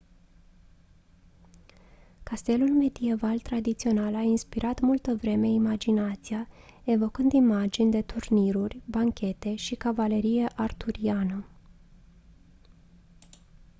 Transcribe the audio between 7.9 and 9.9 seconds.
de turniruri banchete și